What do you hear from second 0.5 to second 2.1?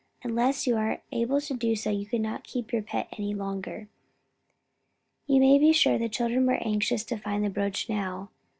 you are able to do so, you